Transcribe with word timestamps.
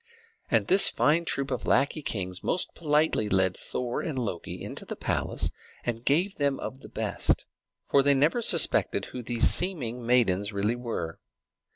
And 0.49 0.65
this 0.65 0.89
fine 0.89 1.25
troop 1.25 1.51
of 1.51 1.67
lackey 1.67 2.01
kings 2.01 2.43
most 2.43 2.73
politely 2.73 3.29
led 3.29 3.55
Thor 3.55 4.01
and 4.01 4.17
Loki 4.17 4.59
into 4.59 4.83
the 4.83 4.95
palace, 4.95 5.51
and 5.83 6.03
gave 6.03 6.37
them 6.37 6.59
of 6.59 6.79
the 6.79 6.89
best, 6.89 7.45
for 7.87 8.01
they 8.01 8.15
never 8.15 8.41
suspected 8.41 9.05
who 9.05 9.21
these 9.21 9.47
seeming 9.47 10.03
maidens 10.03 10.51
really 10.51 10.75
were. 10.75 11.19